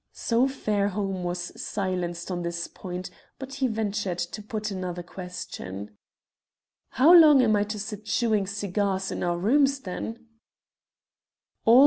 [0.13, 5.95] So Fairholme was silenced on this point, but he ventured to put another question.
[6.97, 10.25] "How long am I to sit chewing cigars in our rooms, then?"